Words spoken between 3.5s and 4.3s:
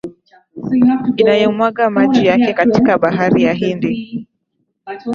Hindi